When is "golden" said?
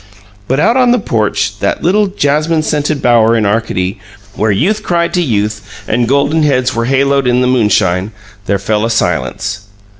6.09-6.41